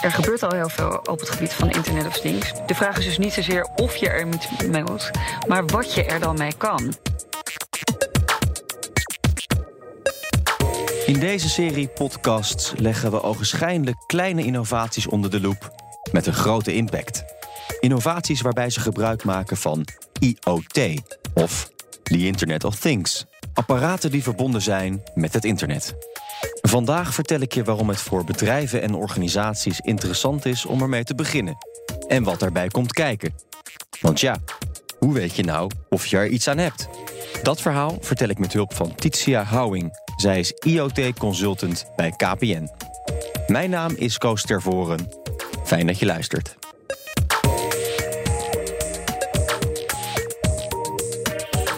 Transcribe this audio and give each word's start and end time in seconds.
er 0.00 0.12
gebeurt 0.12 0.42
al 0.42 0.50
heel 0.50 0.68
veel 0.68 1.00
op 1.10 1.20
het 1.20 1.30
gebied 1.30 1.52
van 1.52 1.70
Internet 1.70 2.06
of 2.06 2.18
Things. 2.18 2.52
De 2.66 2.74
vraag 2.74 2.98
is 2.98 3.04
dus 3.04 3.18
niet 3.18 3.32
zozeer 3.32 3.68
of 3.76 3.96
je 3.96 4.08
er 4.08 4.26
mee 4.70 4.82
moet, 4.82 5.10
maar 5.48 5.66
wat 5.66 5.94
je 5.94 6.04
er 6.04 6.20
dan 6.20 6.38
mee 6.38 6.52
kan. 6.56 6.94
In 11.06 11.20
deze 11.20 11.48
serie 11.48 11.88
podcasts 11.88 12.72
leggen 12.76 13.10
we 13.10 13.22
ogenschijnlijk 13.22 13.96
kleine 14.06 14.44
innovaties 14.44 15.06
onder 15.06 15.30
de 15.30 15.40
loep 15.40 15.70
met 16.12 16.26
een 16.26 16.34
grote 16.34 16.74
impact. 16.74 17.24
Innovaties 17.80 18.40
waarbij 18.40 18.70
ze 18.70 18.80
gebruik 18.80 19.24
maken 19.24 19.56
van 19.56 19.84
IoT 20.18 21.00
of 21.34 21.70
the 22.02 22.26
Internet 22.26 22.64
of 22.64 22.78
Things. 22.78 23.26
Apparaten 23.54 24.10
die 24.10 24.22
verbonden 24.22 24.62
zijn 24.62 25.02
met 25.14 25.32
het 25.32 25.44
internet. 25.44 26.09
Vandaag 26.70 27.14
vertel 27.14 27.40
ik 27.40 27.52
je 27.52 27.64
waarom 27.64 27.88
het 27.88 28.00
voor 28.00 28.24
bedrijven 28.24 28.82
en 28.82 28.94
organisaties 28.94 29.80
interessant 29.80 30.44
is 30.44 30.66
om 30.66 30.82
ermee 30.82 31.04
te 31.04 31.14
beginnen. 31.14 31.56
En 32.08 32.22
wat 32.22 32.38
daarbij 32.38 32.68
komt 32.68 32.92
kijken. 32.92 33.34
Want 34.00 34.20
ja, 34.20 34.36
hoe 34.98 35.14
weet 35.14 35.36
je 35.36 35.42
nou 35.42 35.70
of 35.88 36.06
je 36.06 36.16
er 36.16 36.28
iets 36.28 36.48
aan 36.48 36.58
hebt? 36.58 36.88
Dat 37.42 37.60
verhaal 37.60 37.98
vertel 38.00 38.28
ik 38.28 38.38
met 38.38 38.52
hulp 38.52 38.74
van 38.74 38.94
Titia 38.94 39.42
Houwing. 39.42 39.90
Zij 40.16 40.38
is 40.38 40.52
IoT-consultant 40.64 41.86
bij 41.96 42.10
KPN. 42.10 42.68
Mijn 43.46 43.70
naam 43.70 43.94
is 43.96 44.18
Koos 44.18 44.42
Tervoren. 44.42 45.08
Fijn 45.64 45.86
dat 45.86 45.98
je 45.98 46.06
luistert. 46.06 46.59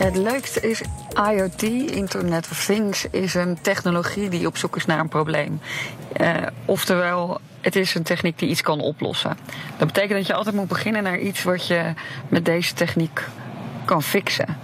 Het 0.02 0.16
leukste 0.16 0.61
is 0.61 0.83
IoT, 1.30 1.62
Internet 1.92 2.48
of 2.51 2.65
Things, 2.65 3.06
is 3.10 3.34
een 3.34 3.60
technologie 3.60 4.29
die 4.29 4.47
op 4.47 4.56
zoek 4.56 4.77
is 4.77 4.87
naar 4.87 4.98
een 4.98 5.09
probleem. 5.09 5.60
Uh, 6.20 6.37
oftewel, 6.65 7.41
het 7.60 7.77
is 7.77 7.95
een 7.95 8.02
techniek 8.02 8.38
die 8.38 8.48
iets 8.48 8.62
kan 8.62 8.80
oplossen. 8.80 9.37
Dat 9.79 9.87
betekent 9.87 10.18
dat 10.18 10.26
je 10.26 10.35
altijd 10.35 10.54
moet 10.54 10.68
beginnen 10.68 11.02
naar 11.02 11.18
iets 11.18 11.43
wat 11.43 11.66
je 11.66 11.93
met 12.29 12.45
deze 12.45 12.74
techniek 12.74 13.24
kan 13.85 14.02
fixen. 14.02 14.57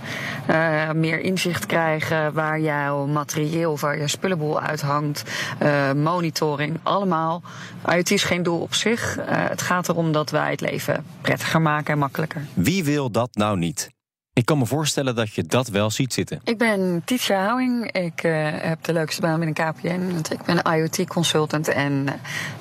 Uh, 0.50 0.90
meer 0.90 1.20
inzicht 1.20 1.66
krijgen 1.66 2.32
waar 2.32 2.60
jouw 2.60 3.06
materieel, 3.06 3.78
waar 3.78 3.98
je 3.98 4.08
spullenboel 4.08 4.60
uithangt, 4.60 5.22
uh, 5.62 5.92
monitoring, 5.92 6.78
allemaal. 6.82 7.42
IoT 7.86 8.10
is 8.10 8.24
geen 8.24 8.42
doel 8.42 8.60
op 8.60 8.74
zich. 8.74 9.18
Het 9.26 9.62
gaat 9.62 9.88
erom 9.88 10.12
dat 10.12 10.30
wij 10.30 10.50
het 10.50 10.60
leven 10.60 11.04
prettiger 11.20 11.60
maken 11.60 11.92
en 11.92 11.98
makkelijker. 11.98 12.44
Wie 12.54 12.84
wil 12.84 13.10
dat 13.10 13.28
nou 13.32 13.58
niet? 13.58 13.96
Ik 14.38 14.44
kan 14.44 14.58
me 14.58 14.66
voorstellen 14.66 15.14
dat 15.14 15.32
je 15.32 15.42
dat 15.42 15.68
wel 15.68 15.90
ziet 15.90 16.12
zitten. 16.12 16.40
Ik 16.44 16.58
ben 16.58 17.02
Titia 17.04 17.44
Houwing. 17.44 17.92
Ik 17.92 18.22
uh, 18.22 18.48
heb 18.52 18.84
de 18.84 18.92
leukste 18.92 19.20
baan 19.20 19.40
binnen 19.40 19.72
KPN. 19.72 20.12
Want 20.12 20.32
ik 20.32 20.42
ben 20.42 20.62
IoT-consultant 20.62 21.68
en 21.68 22.06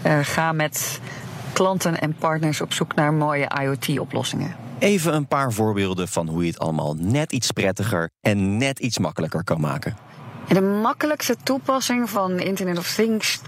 uh, 0.05 0.19
ga 0.21 0.51
met 0.51 0.99
klanten 1.53 1.99
en 1.99 2.15
partners 2.15 2.61
op 2.61 2.73
zoek 2.73 2.95
naar 2.95 3.13
mooie 3.13 3.51
IoT-oplossingen. 3.61 4.55
Even 4.79 5.13
een 5.13 5.27
paar 5.27 5.53
voorbeelden 5.53 6.07
van 6.07 6.27
hoe 6.27 6.41
je 6.41 6.49
het 6.49 6.59
allemaal 6.59 6.95
net 6.99 7.31
iets 7.31 7.51
prettiger 7.51 8.09
en 8.21 8.57
net 8.57 8.79
iets 8.79 8.97
makkelijker 8.97 9.43
kan 9.43 9.59
maken. 9.59 9.97
En 10.47 10.55
de 10.55 10.61
makkelijkste 10.61 11.35
toepassing 11.43 12.09
van 12.09 12.39
Internet 12.39 12.77
of 12.77 12.93
Things 12.93 13.41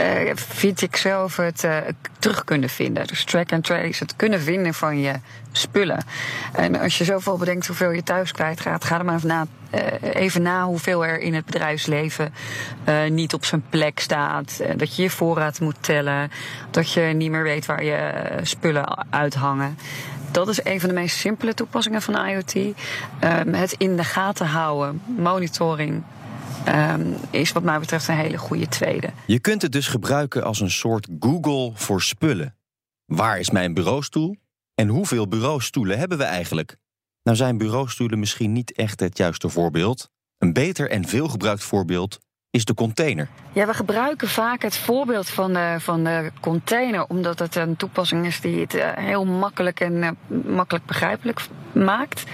uh, 0.00 0.30
vind 0.34 0.82
ik 0.82 0.96
zelf 0.96 1.36
het 1.36 1.64
uh, 1.64 1.76
terug 2.18 2.44
kunnen 2.44 2.68
vinden. 2.68 3.06
Dus 3.06 3.24
track 3.24 3.52
and 3.52 3.64
trace, 3.64 4.02
het 4.02 4.16
kunnen 4.16 4.40
vinden 4.40 4.74
van 4.74 5.00
je 5.00 5.12
spullen. 5.52 6.04
En 6.52 6.80
als 6.80 6.98
je 6.98 7.04
zoveel 7.04 7.36
bedenkt 7.36 7.66
hoeveel 7.66 7.90
je 7.90 8.02
thuis 8.02 8.32
kwijtgaat, 8.32 8.84
ga 8.84 8.98
er 8.98 9.04
maar 9.04 9.14
even 9.14 9.28
na, 9.28 9.46
uh, 9.74 9.80
even 10.14 10.42
na 10.42 10.64
hoeveel 10.64 11.06
er 11.06 11.20
in 11.20 11.34
het 11.34 11.44
bedrijfsleven 11.44 12.34
niet 13.08 13.34
op 13.34 13.44
zijn 13.44 13.64
plek 13.68 14.00
staat. 14.00 14.62
dat 14.76 14.96
je 14.96 15.02
je 15.02 15.10
voorraad 15.10 15.60
moet 15.60 15.76
tellen. 15.80 16.30
Dat 16.70 16.92
je 16.92 17.00
niet 17.00 17.30
meer 17.30 17.42
weet 17.42 17.66
waar 17.66 17.84
je 17.84 18.12
spullen 18.42 19.06
uithangen. 19.10 19.76
Dat 20.32 20.48
is 20.48 20.64
een 20.64 20.80
van 20.80 20.88
de 20.88 20.94
meest 20.94 21.16
simpele 21.16 21.54
toepassingen 21.54 22.02
van 22.02 22.26
IoT. 22.26 22.54
Um, 22.54 22.74
het 23.54 23.74
in 23.78 23.96
de 23.96 24.04
gaten 24.04 24.46
houden, 24.46 25.02
monitoring, 25.16 26.02
Um, 26.68 27.14
is 27.30 27.52
wat 27.52 27.62
mij 27.62 27.78
betreft 27.78 28.08
een 28.08 28.16
hele 28.16 28.38
goede 28.38 28.68
tweede. 28.68 29.10
Je 29.26 29.40
kunt 29.40 29.62
het 29.62 29.72
dus 29.72 29.88
gebruiken 29.88 30.44
als 30.44 30.60
een 30.60 30.70
soort 30.70 31.08
Google 31.20 31.70
voor 31.74 32.02
spullen. 32.02 32.56
Waar 33.04 33.38
is 33.38 33.50
mijn 33.50 33.74
bureaustoel? 33.74 34.36
En 34.74 34.88
hoeveel 34.88 35.28
bureaustoelen 35.28 35.98
hebben 35.98 36.18
we 36.18 36.24
eigenlijk? 36.24 36.76
Nou 37.22 37.36
zijn 37.36 37.58
bureaustoelen 37.58 38.18
misschien 38.18 38.52
niet 38.52 38.72
echt 38.72 39.00
het 39.00 39.18
juiste 39.18 39.48
voorbeeld. 39.48 40.10
Een 40.38 40.52
beter 40.52 40.90
en 40.90 41.04
veelgebruikt 41.04 41.62
voorbeeld 41.62 42.20
is 42.52 42.64
de 42.64 42.74
container. 42.74 43.28
Ja, 43.52 43.66
we 43.66 43.74
gebruiken 43.74 44.28
vaak 44.28 44.62
het 44.62 44.76
voorbeeld 44.76 45.28
van 45.28 45.52
de, 45.52 45.76
van 45.78 46.04
de 46.04 46.30
container, 46.40 47.04
omdat 47.04 47.38
het 47.38 47.54
een 47.54 47.76
toepassing 47.76 48.26
is 48.26 48.40
die 48.40 48.60
het 48.60 48.76
heel 48.94 49.24
makkelijk 49.24 49.80
en 49.80 49.92
uh, 49.92 50.10
makkelijk 50.44 50.86
begrijpelijk 50.86 51.40
maakt. 51.72 52.24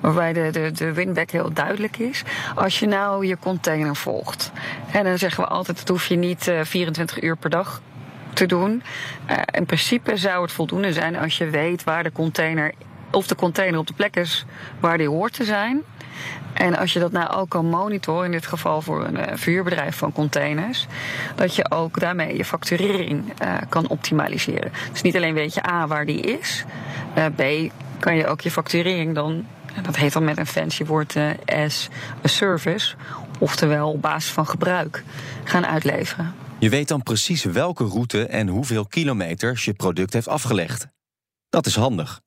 Waarbij 0.00 0.32
de, 0.32 0.50
de, 0.50 0.70
de 0.70 0.92
winback 0.92 1.30
heel 1.30 1.52
duidelijk 1.52 1.96
is. 1.96 2.22
Als 2.54 2.78
je 2.78 2.86
nou 2.86 3.26
je 3.26 3.38
container 3.38 3.96
volgt. 3.96 4.52
En 4.92 5.04
dan 5.04 5.18
zeggen 5.18 5.44
we 5.44 5.50
altijd, 5.50 5.78
dat 5.78 5.88
hoef 5.88 6.06
je 6.06 6.16
niet 6.16 6.46
uh, 6.46 6.60
24 6.62 7.22
uur 7.22 7.36
per 7.36 7.50
dag 7.50 7.82
te 8.32 8.46
doen. 8.46 8.82
In 9.54 9.66
principe 9.66 10.16
zou 10.16 10.42
het 10.42 10.52
voldoende 10.52 10.92
zijn 10.92 11.16
als 11.16 11.38
je 11.38 11.50
weet 11.50 11.84
waar 11.84 12.02
de 12.02 12.12
container, 12.12 12.74
of 13.10 13.26
de 13.26 13.34
container 13.34 13.78
op 13.78 13.86
de 13.86 13.94
plek 13.94 14.16
is 14.16 14.44
waar 14.80 14.98
die 14.98 15.08
hoort 15.08 15.32
te 15.32 15.44
zijn. 15.44 15.82
En 16.52 16.76
als 16.76 16.92
je 16.92 16.98
dat 16.98 17.12
nou 17.12 17.30
ook 17.30 17.48
kan 17.48 17.66
monitoren, 17.66 18.24
in 18.24 18.30
dit 18.30 18.46
geval 18.46 18.82
voor 18.82 19.04
een 19.04 19.16
uh, 19.16 19.22
verhuurbedrijf 19.34 19.96
van 19.96 20.12
containers, 20.12 20.86
dat 21.34 21.54
je 21.54 21.70
ook 21.70 22.00
daarmee 22.00 22.36
je 22.36 22.44
facturering 22.44 23.32
uh, 23.42 23.54
kan 23.68 23.88
optimaliseren. 23.88 24.72
Dus 24.90 25.02
niet 25.02 25.16
alleen 25.16 25.34
weet 25.34 25.54
je 25.54 25.68
A 25.68 25.86
waar 25.86 26.06
die 26.06 26.20
is, 26.20 26.64
uh, 27.18 27.24
B 27.24 27.72
kan 27.98 28.16
je 28.16 28.26
ook 28.26 28.40
je 28.40 28.50
facturering 28.50 29.14
dan, 29.14 29.46
dat 29.82 29.96
heet 29.96 30.12
dan 30.12 30.24
met 30.24 30.38
een 30.38 30.46
fancy 30.46 30.84
woord 30.84 31.16
as 31.46 31.88
a 32.24 32.28
service, 32.28 32.94
oftewel 33.38 33.90
op 33.90 34.02
basis 34.02 34.30
van 34.30 34.46
gebruik, 34.46 35.04
gaan 35.44 35.66
uitleveren. 35.66 36.34
Je 36.58 36.68
weet 36.68 36.88
dan 36.88 37.02
precies 37.02 37.44
welke 37.44 37.84
route 37.84 38.26
en 38.26 38.48
hoeveel 38.48 38.86
kilometers 38.86 39.64
je 39.64 39.72
product 39.72 40.12
heeft 40.12 40.28
afgelegd. 40.28 40.86
Dat 41.48 41.66
is 41.66 41.76
handig. 41.76 42.20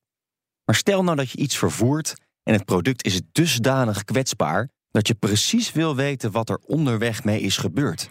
Maar 0.65 0.75
stel 0.75 1.03
nou 1.03 1.17
dat 1.17 1.31
je 1.31 1.37
iets 1.37 1.57
vervoert 1.57 2.15
en 2.45 2.53
het 2.53 2.65
product 2.65 3.05
is 3.05 3.21
dusdanig 3.31 4.03
kwetsbaar 4.03 4.69
dat 4.91 5.07
je 5.07 5.13
precies 5.13 5.71
wil 5.71 5.95
weten 5.95 6.31
wat 6.31 6.49
er 6.49 6.59
onderweg 6.65 7.23
mee 7.23 7.41
is 7.41 7.57
gebeurd. 7.57 8.09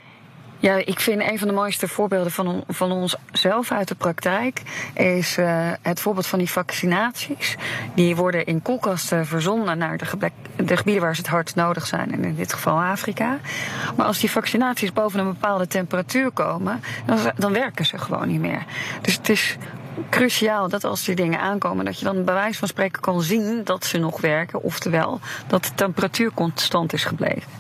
Ja, 0.59 0.77
ik 0.77 1.01
vind 1.01 1.23
een 1.23 1.39
van 1.39 1.49
de 1.49 1.55
mooiste 1.55 1.89
voorbeelden 1.89 2.33
van, 2.33 2.65
van 2.69 2.93
ons 2.93 3.17
zelf 3.33 3.73
uit 3.73 3.89
de 3.89 3.95
praktijk 3.95 4.63
is 4.95 5.39
uh, 5.39 5.71
het 5.83 6.01
voorbeeld 6.01 6.27
van 6.27 6.39
die 6.39 6.51
vaccinaties. 6.51 7.57
Die 7.95 8.17
worden 8.17 8.45
in 8.47 8.63
koelkasten 8.63 9.27
verzonden 9.27 9.79
naar 9.79 9.99
de 10.57 10.77
gebieden 10.77 11.03
waar 11.03 11.15
ze 11.15 11.21
het 11.21 11.31
hardst 11.31 11.57
nodig 11.57 11.87
zijn, 11.87 12.13
en 12.13 12.25
in 12.25 12.35
dit 12.35 12.53
geval 12.53 12.83
Afrika. 12.83 13.39
Maar 13.97 14.07
als 14.07 14.19
die 14.19 14.31
vaccinaties 14.31 14.93
boven 14.93 15.21
een 15.21 15.33
bepaalde 15.33 15.67
temperatuur 15.67 16.31
komen, 16.31 16.81
dan, 17.07 17.19
dan 17.37 17.53
werken 17.53 17.85
ze 17.85 17.99
gewoon 17.99 18.29
niet 18.29 18.41
meer. 18.41 18.65
Dus 19.01 19.15
het 19.15 19.29
is 19.29 19.57
cruciaal 20.11 20.69
dat 20.69 20.85
als 20.85 21.05
die 21.05 21.15
dingen 21.15 21.41
aankomen, 21.41 21.85
dat 21.85 21.99
je 21.99 22.05
dan 22.05 22.25
bij 22.25 22.35
wijze 22.35 22.59
van 22.59 22.69
spreken 22.69 23.01
kan 23.01 23.23
zien 23.23 23.65
dat 23.65 23.85
ze 23.85 23.99
nog 23.99 24.21
werken. 24.21 24.63
Oftewel, 24.63 25.21
dat 25.47 25.65
de 25.65 25.75
temperatuur 25.75 26.33
constant 26.35 26.93
is 26.93 27.05
gebleven. 27.05 27.51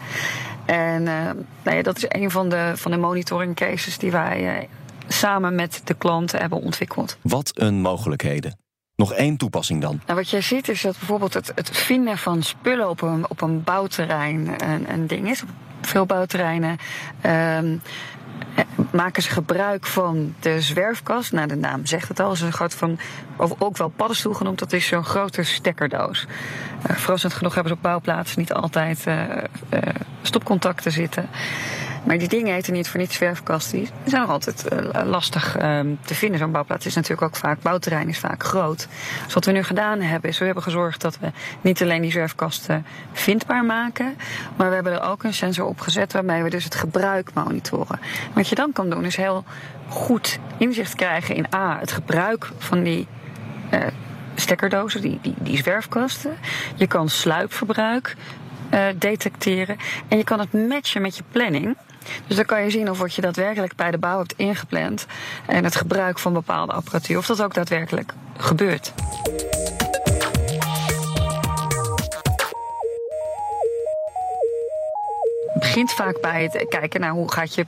En 0.64 1.02
uh, 1.02 1.30
nou 1.62 1.76
ja, 1.76 1.82
dat 1.82 1.96
is 1.96 2.04
een 2.08 2.30
van 2.30 2.48
de, 2.48 2.72
van 2.74 2.90
de 2.90 2.96
monitoring 2.96 3.56
cases 3.56 3.98
die 3.98 4.10
wij 4.10 4.58
uh, 4.58 4.68
samen 5.08 5.54
met 5.54 5.80
de 5.84 5.94
klanten 5.94 6.40
hebben 6.40 6.60
ontwikkeld. 6.60 7.16
Wat 7.22 7.50
een 7.54 7.80
mogelijkheden. 7.80 8.58
Nog 8.96 9.12
één 9.12 9.36
toepassing 9.36 9.80
dan. 9.80 10.00
Nou, 10.06 10.18
wat 10.18 10.30
jij 10.30 10.40
ziet 10.40 10.68
is 10.68 10.82
dat 10.82 10.98
bijvoorbeeld 10.98 11.34
het, 11.34 11.52
het 11.54 11.70
vinden 11.70 12.18
van 12.18 12.42
spullen 12.42 12.88
op 12.88 13.02
een, 13.02 13.30
op 13.30 13.40
een 13.40 13.64
bouwterrein 13.64 14.54
een, 14.64 14.92
een 14.92 15.06
ding 15.06 15.30
is. 15.30 15.42
Op 15.42 15.48
veel 15.80 16.06
bouwterreinen. 16.06 16.78
Um, 17.26 17.82
maken 18.90 19.22
ze 19.22 19.30
gebruik 19.30 19.86
van 19.86 20.34
de 20.40 20.60
zwerfkast. 20.60 21.32
Nou, 21.32 21.46
de 21.46 21.56
naam 21.56 21.86
zegt 21.86 22.08
het 22.08 22.20
al. 22.20 22.32
Is 22.32 22.40
een 22.40 22.52
groot 22.52 22.74
van, 22.74 22.98
of 23.36 23.54
ook 23.58 23.76
wel 23.76 23.88
paddenstoel 23.88 24.34
genoemd. 24.34 24.58
Dat 24.58 24.72
is 24.72 24.86
zo'n 24.86 25.04
grote 25.04 25.42
stekkerdoos. 25.42 26.26
Uh, 26.90 26.96
verrassend 26.96 27.32
genoeg 27.32 27.54
hebben 27.54 27.72
ze 27.72 27.78
op 27.78 27.82
bouwplaatsen 27.82 28.38
niet 28.38 28.52
altijd 28.52 29.04
uh, 29.06 29.22
uh, 29.70 29.80
stopcontacten 30.22 30.92
zitten. 30.92 31.28
Maar 32.04 32.18
die 32.18 32.28
dingen 32.28 32.54
heten 32.54 32.72
niet 32.72 32.88
voor 32.88 33.00
niets 33.00 33.16
zwerfkasten. 33.16 33.78
Die 33.78 33.90
zijn 34.04 34.20
nog 34.20 34.30
altijd 34.30 34.64
uh, 34.72 35.02
lastig 35.04 35.56
uh, 35.56 35.80
te 36.04 36.14
vinden. 36.14 36.38
Zo'n 36.38 36.52
bouwplaats 36.52 36.86
is 36.86 36.94
natuurlijk 36.94 37.22
ook 37.22 37.36
vaak, 37.36 37.62
bouwterrein 37.62 38.08
is 38.08 38.18
vaak 38.18 38.42
groot. 38.42 38.88
Dus 39.24 39.34
wat 39.34 39.44
we 39.44 39.52
nu 39.52 39.62
gedaan 39.62 40.00
hebben, 40.00 40.30
is 40.30 40.38
we 40.38 40.44
hebben 40.44 40.62
gezorgd 40.62 41.00
dat 41.00 41.18
we 41.18 41.30
niet 41.60 41.82
alleen 41.82 42.02
die 42.02 42.10
zwerfkasten 42.10 42.86
vindbaar 43.12 43.64
maken, 43.64 44.16
maar 44.56 44.68
we 44.68 44.74
hebben 44.74 44.92
er 44.92 45.02
ook 45.02 45.22
een 45.22 45.34
sensor 45.34 45.66
op 45.66 45.80
gezet 45.80 46.12
waarmee 46.12 46.42
we 46.42 46.50
dus 46.50 46.64
het 46.64 46.74
gebruik 46.74 47.30
monitoren. 47.34 48.00
Wat 48.34 48.48
je 48.48 48.54
dan 48.54 48.72
kan 48.72 48.90
doen, 48.90 49.04
is 49.04 49.16
heel 49.16 49.44
goed 49.88 50.38
inzicht 50.56 50.94
krijgen 50.94 51.34
in 51.34 51.46
A, 51.54 51.78
het 51.78 51.92
gebruik 51.92 52.50
van 52.58 52.82
die 52.82 53.06
uh, 53.72 53.80
stekkerdozen, 54.34 55.00
die, 55.00 55.18
die, 55.22 55.34
die 55.38 55.56
zwerfkasten. 55.56 56.36
Je 56.74 56.86
kan 56.86 57.08
sluipverbruik 57.08 58.16
uh, 58.74 58.86
detecteren. 58.94 59.76
En 60.08 60.18
je 60.18 60.24
kan 60.24 60.40
het 60.40 60.52
matchen 60.52 61.02
met 61.02 61.16
je 61.16 61.22
planning. 61.32 61.76
Dus 62.26 62.36
dan 62.36 62.44
kan 62.44 62.62
je 62.62 62.70
zien 62.70 62.90
of 62.90 62.98
wat 62.98 63.14
je 63.14 63.22
daadwerkelijk 63.22 63.76
bij 63.76 63.90
de 63.90 63.98
bouw 63.98 64.18
hebt 64.18 64.34
ingepland 64.36 65.06
en 65.46 65.64
het 65.64 65.76
gebruik 65.76 66.18
van 66.18 66.32
bepaalde 66.32 66.72
apparatuur, 66.72 67.18
of 67.18 67.26
dat 67.26 67.42
ook 67.42 67.54
daadwerkelijk 67.54 68.12
gebeurt. 68.36 68.92
Begint 75.58 75.92
vaak 75.92 76.20
bij 76.20 76.42
het 76.42 76.68
kijken 76.68 77.00
naar 77.00 77.10
hoe 77.10 77.32
gaat 77.32 77.54
je 77.54 77.66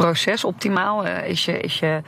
proces 0.00 0.44
optimaal? 0.44 1.06
Uh, 1.06 1.28
is 1.28 1.44
je, 1.44 1.60
is 1.60 1.78
je, 1.78 2.02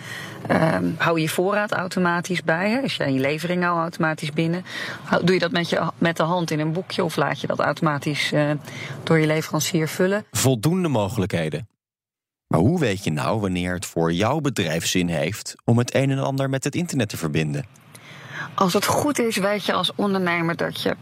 um, 0.51 0.95
hou 0.99 1.21
je 1.21 1.29
voorraad 1.29 1.73
automatisch 1.73 2.43
bij? 2.43 2.71
Hè? 2.71 2.81
Is 2.81 2.97
je, 2.97 3.13
je 3.13 3.21
levering 3.21 3.67
al 3.67 3.79
automatisch 3.79 4.31
binnen? 4.31 4.65
Doe 5.23 5.35
je 5.35 5.41
dat 5.41 5.51
met, 5.51 5.69
je, 5.69 5.91
met 5.99 6.17
de 6.17 6.23
hand 6.23 6.51
in 6.51 6.61
een 6.61 6.73
boekje 6.73 7.05
of 7.05 7.17
laat 7.17 7.41
je 7.41 7.47
dat 7.47 7.59
automatisch 7.59 8.33
uh, 8.33 8.51
door 9.03 9.19
je 9.19 9.27
leverancier 9.27 9.89
vullen? 9.89 10.25
Voldoende 10.31 10.89
mogelijkheden. 10.89 11.69
Maar 12.47 12.61
hoe 12.61 12.79
weet 12.79 13.05
je 13.05 13.11
nou 13.11 13.41
wanneer 13.41 13.75
het 13.75 13.87
voor 13.87 14.13
jouw 14.13 14.41
bedrijf 14.41 14.87
zin 14.87 15.09
heeft 15.09 15.55
om 15.65 15.79
het 15.79 15.95
een 15.95 16.11
en 16.11 16.19
ander 16.19 16.51
met 16.51 16.65
het 16.65 16.75
internet 16.75 17.09
te 17.09 17.17
verbinden? 17.17 17.67
Als 18.55 18.73
het 18.73 18.87
goed 18.87 19.19
is, 19.19 19.37
weet 19.37 19.67
je 19.67 19.73
als 19.73 19.93
ondernemer 19.95 20.57
dat 20.57 20.83
je 20.83 20.97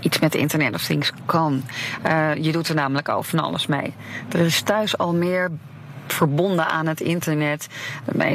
iets 0.00 0.18
met 0.18 0.34
Internet 0.34 0.74
of 0.74 0.84
Things 0.84 1.12
kan. 1.24 1.62
Uh, 2.06 2.34
je 2.34 2.52
doet 2.52 2.68
er 2.68 2.74
namelijk 2.74 3.08
al 3.08 3.22
van 3.22 3.38
alles 3.38 3.66
mee. 3.66 3.94
Er 4.32 4.40
is 4.40 4.60
thuis 4.60 4.98
al 4.98 5.14
meer 5.14 5.50
verbonden 6.06 6.66
aan 6.66 6.86
het 6.86 7.00
internet. 7.00 7.66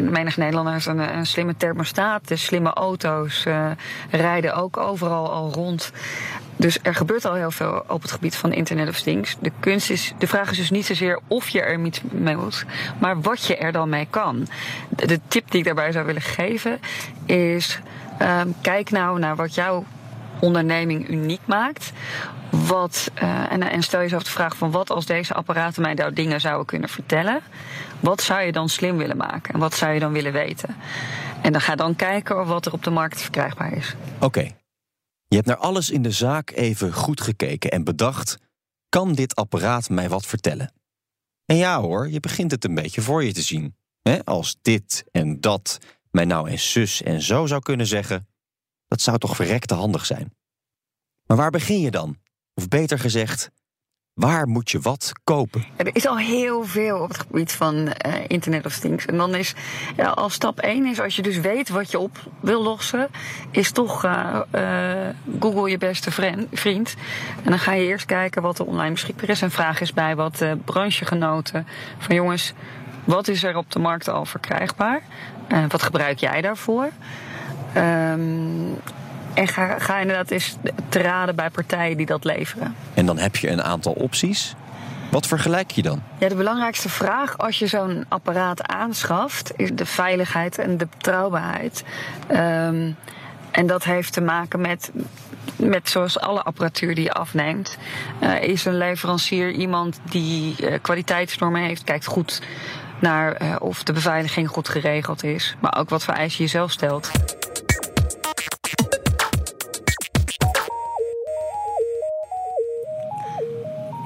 Menig 0.02 0.38
Nederlanders 0.38 0.86
een, 0.86 1.18
een 1.18 1.26
slimme 1.26 1.58
thermostaat, 1.58 2.28
de 2.28 2.36
slimme 2.36 2.74
auto's 2.74 3.46
uh, 3.46 3.72
rijden 4.12 4.56
ook 4.56 4.78
overal 4.78 5.32
al 5.32 5.54
rond. 5.54 5.92
Dus 6.56 6.80
er 6.82 6.96
gebeurt 6.96 7.26
al 7.26 7.34
heel 7.34 7.52
veel 7.52 7.84
op 7.88 8.02
het 8.02 8.12
gebied 8.12 8.36
van 8.36 8.54
Internet 8.54 8.90
of 8.90 9.00
Things. 9.00 9.36
De 9.40 9.52
kunst 9.60 9.90
is, 9.90 10.14
de 10.18 10.28
vraag 10.28 10.52
is 10.52 10.58
dus 10.58 10.70
niet 10.70 10.86
zozeer 10.86 11.20
of 11.28 11.50
je 11.50 11.62
er 11.62 11.86
iets 11.86 12.02
mee 12.12 12.36
moet, 12.36 12.66
maar 13.00 13.22
wat 13.22 13.46
je 13.46 13.58
er 13.58 13.72
dan 13.72 13.90
mee 13.90 14.08
kan. 14.10 14.48
De, 14.90 15.20
tip 15.28 15.52
die 15.52 15.60
ik 15.60 15.66
daarbij 15.66 15.92
zou 15.92 16.06
willen 16.06 16.22
geven 16.22 16.80
is: 17.26 17.80
um, 18.22 18.56
kijk 18.62 18.90
nou 18.90 19.20
naar 19.20 19.36
wat 19.36 19.56
jouw 19.56 19.86
onderneming 20.42 21.10
uniek 21.10 21.42
maakt. 21.46 21.92
Wat, 22.50 23.12
uh, 23.24 23.52
en, 23.52 23.62
en, 23.62 23.84
stel 23.84 24.00
jezelf 24.00 24.24
de 24.24 24.30
vraag 24.30 24.56
van 24.58 24.72
wat 24.72 24.90
als 24.90 25.06
deze 25.06 25.34
apparaten 25.34 25.82
mij 25.82 25.94
nou 25.94 26.14
dingen 26.14 26.42
zouden 26.42 26.66
kunnen 26.66 26.90
vertellen. 26.90 27.42
Wat 28.00 28.22
zou 28.22 28.42
je 28.42 28.52
dan 28.52 28.70
slim 28.70 28.98
willen 28.98 29.18
maken? 29.18 29.54
En 29.54 29.60
wat 29.60 29.74
zou 29.74 29.94
je 29.94 30.00
dan 30.00 30.12
willen 30.12 30.34
weten? 30.34 30.76
En 31.42 31.52
dan 31.52 31.62
ga 31.62 31.76
dan 31.76 31.96
kijken 31.96 32.46
wat 32.46 32.66
er 32.66 32.74
op 32.74 32.84
de 32.84 32.90
markt 32.90 33.22
verkrijgbaar 33.22 33.74
is. 33.74 33.96
Oké. 34.20 34.42
Je 35.28 35.36
hebt 35.36 35.48
naar 35.48 35.58
alles 35.58 35.90
in 35.90 36.02
de 36.02 36.12
zaak 36.12 36.52
even 36.52 36.94
goed 36.94 37.22
gekeken 37.22 37.72
en 37.72 37.84
bedacht: 37.84 38.38
kan 38.90 39.14
dit 39.14 39.36
apparaat 39.36 39.90
mij 39.90 40.10
wat 40.10 40.26
vertellen? 40.26 40.74
En 41.46 41.56
ja 41.56 41.82
hoor, 41.82 42.10
je 42.10 42.20
begint 42.20 42.52
het 42.52 42.64
een 42.64 42.76
beetje 42.76 43.02
voor 43.02 43.24
je 43.24 43.34
te 43.34 43.42
zien. 43.42 43.76
Als 44.24 44.58
dit 44.62 45.04
en 45.12 45.42
dat 45.42 45.78
mij 46.12 46.26
nou 46.26 46.50
eens 46.50 46.72
zus 46.72 47.02
en 47.02 47.22
zo 47.22 47.46
zou 47.46 47.62
kunnen 47.62 47.88
zeggen, 47.88 48.28
dat 48.92 49.02
zou 49.02 49.18
toch 49.18 49.36
verrekte 49.36 49.74
handig 49.74 50.06
zijn. 50.06 50.34
Maar 51.26 51.38
waar 51.38 51.50
begin 51.50 51.80
je 51.80 51.92
dan? 51.92 52.18
Of 52.54 52.68
beter 52.68 53.00
gezegd, 53.00 53.50
waar 54.14 54.48
moet 54.48 54.72
je 54.72 54.80
wat 54.80 55.12
kopen? 55.24 55.66
Er 55.76 55.96
is 55.96 56.08
al 56.08 56.18
heel 56.18 56.66
veel 56.66 57.00
op 57.00 57.08
het 57.08 57.20
gebied 57.20 57.52
van 57.52 57.76
uh, 57.76 57.94
Internet 58.28 58.66
of 58.66 58.80
Things. 58.80 59.06
En 59.06 59.18
dan 59.18 59.36
is 59.36 59.54
ja, 59.96 60.10
als 60.10 60.34
stap 60.34 60.60
1 60.60 60.86
is, 60.86 61.00
als 61.00 61.16
je 61.16 61.22
dus 61.22 61.40
weet 61.40 61.70
wat 61.70 61.92
je 61.92 62.00
op 62.00 62.18
wil 62.42 62.64
lossen, 62.64 63.08
is 63.52 63.72
toch 63.72 64.06
uh, 64.06 64.40
uh, 64.56 65.10
Google 65.40 65.70
je 65.70 65.78
beste 65.78 66.12
vriend. 66.52 66.96
En 67.44 67.50
dan 67.50 67.60
ga 67.60 67.74
je 67.74 67.86
eerst 67.86 68.06
kijken 68.06 68.42
wat 68.42 68.60
er 68.60 68.66
online 68.66 68.92
beschikbaar 68.92 69.30
is. 69.30 69.42
En 69.42 69.52
vraag 69.52 69.82
eens 69.82 69.94
bij 69.94 70.16
wat 70.16 70.46
branchegenoten 70.66 71.68
van 71.98 72.16
jongens, 72.16 72.54
wat 73.04 73.28
is 73.28 73.44
er 73.44 73.56
op 73.56 73.72
de 73.72 73.80
markt 73.80 74.08
al 74.08 74.26
verkrijgbaar? 74.26 75.02
wat 75.70 75.84
gebruik 75.84 76.20
jij 76.20 76.42
daarvoor? 76.42 76.92
Um, 77.78 78.80
en 79.34 79.48
ga, 79.48 79.80
ga 79.80 80.00
inderdaad 80.00 80.32
eens 80.32 80.56
te 80.90 81.02
raden 81.02 81.36
bij 81.36 81.50
partijen 81.50 81.98
die 81.98 82.06
dat 82.06 82.24
leveren. 82.24 82.76
En 82.94 83.06
dan 83.06 83.18
heb 83.18 83.36
je 83.36 83.50
een 83.50 83.64
aantal 83.64 83.94
opties. 83.94 84.56
Wat 85.12 85.28
vergelijk 85.28 85.72
je 85.72 85.82
dan? 85.82 86.04
Ja, 86.18 86.30
de 86.30 86.36
belangrijkste 86.36 86.90
vraag 86.90 87.38
als 87.38 87.60
je 87.60 87.68
zo'n 87.68 88.06
apparaat 88.08 88.68
aanschaft 88.68 89.52
is 89.56 89.70
de 89.74 89.86
veiligheid 89.86 90.58
en 90.58 90.78
de 90.78 90.88
betrouwbaarheid. 90.90 91.84
Um, 92.32 92.96
en 93.52 93.68
dat 93.68 93.84
heeft 93.84 94.14
te 94.14 94.22
maken 94.22 94.62
met, 94.62 94.92
met 95.56 95.90
zoals 95.90 96.20
alle 96.20 96.42
apparatuur 96.42 96.96
die 96.96 97.04
je 97.04 97.14
afneemt. 97.14 97.78
Uh, 98.24 98.42
is 98.44 98.66
een 98.66 98.78
leverancier 98.78 99.52
iemand 99.52 100.00
die 100.04 100.56
uh, 100.60 100.74
kwaliteitsnormen 100.82 101.62
heeft, 101.62 101.84
kijkt 101.84 102.06
goed 102.06 102.42
naar 103.00 103.42
uh, 103.42 103.56
of 103.60 103.84
de 103.84 103.94
beveiliging 103.94 104.50
goed 104.50 104.70
geregeld 104.70 105.24
is, 105.24 105.56
maar 105.60 105.78
ook 105.78 105.90
wat 105.90 106.04
voor 106.04 106.14
eisen 106.14 106.44
je 106.44 106.50
zelf 106.50 106.72
stelt. 106.72 107.12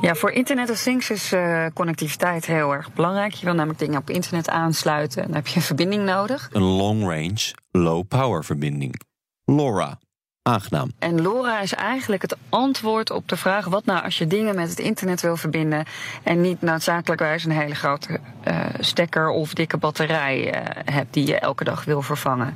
Ja, 0.06 0.16
voor 0.16 0.32
Internet 0.32 0.70
of 0.70 0.82
Things 0.82 1.10
is 1.10 1.34
uh, 1.34 1.66
connectiviteit 1.74 2.46
heel 2.46 2.74
erg 2.74 2.94
belangrijk. 2.94 3.34
Je 3.34 3.46
wil 3.46 3.54
namelijk 3.54 3.80
dingen 3.80 4.00
op 4.00 4.10
internet 4.10 4.50
aansluiten 4.50 5.22
en 5.22 5.28
dan 5.28 5.36
heb 5.36 5.48
je 5.48 5.56
een 5.56 5.62
verbinding 5.62 6.04
nodig. 6.04 6.50
Een 6.52 6.62
long 6.62 7.02
range, 7.02 7.54
low 7.72 8.08
power 8.08 8.44
verbinding. 8.44 9.02
LoRa. 9.46 10.00
Aangenaam. 10.42 10.92
En 11.00 11.22
LoRa 11.22 11.60
is 11.62 11.74
eigenlijk 11.74 12.22
het 12.22 12.38
antwoord 12.50 13.12
op 13.12 13.28
de 13.28 13.38
vraag: 13.38 13.66
wat 13.66 13.86
nou 13.86 14.04
als 14.04 14.18
je 14.18 14.28
dingen 14.28 14.56
met 14.56 14.70
het 14.70 14.80
internet 14.80 15.22
wil 15.22 15.38
verbinden 15.38 15.86
en 16.24 16.42
niet 16.42 16.62
noodzakelijkwijs 16.62 17.46
een 17.46 17.52
hele 17.52 17.76
grote 17.76 18.20
uh, 18.48 18.66
stekker 18.80 19.30
of 19.30 19.54
dikke 19.54 19.78
batterij 19.78 20.56
uh, 20.56 20.62
hebt 20.94 21.14
die 21.14 21.28
je 21.28 21.40
elke 21.40 21.64
dag 21.64 21.86
wil 21.86 22.02
vervangen? 22.02 22.56